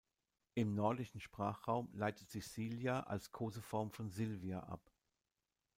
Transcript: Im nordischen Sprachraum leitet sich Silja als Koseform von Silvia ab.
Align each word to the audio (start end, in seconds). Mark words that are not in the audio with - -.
Im 0.55 0.73
nordischen 0.73 1.21
Sprachraum 1.21 1.87
leitet 1.93 2.27
sich 2.31 2.47
Silja 2.47 3.01
als 3.01 3.31
Koseform 3.31 3.91
von 3.91 4.09
Silvia 4.09 4.61
ab. 4.63 4.91